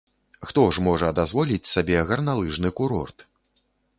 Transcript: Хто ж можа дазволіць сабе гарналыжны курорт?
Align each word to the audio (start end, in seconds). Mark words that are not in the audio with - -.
Хто 0.47 0.63
ж 0.77 0.83
можа 0.87 1.09
дазволіць 1.19 1.71
сабе 1.73 1.99
гарналыжны 2.11 2.69
курорт? 2.79 3.17